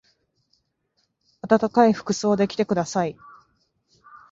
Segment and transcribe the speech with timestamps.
[1.43, 3.15] あたたかい服装で来てください。